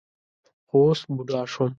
[0.67, 1.69] خو اوس بوډا شوم.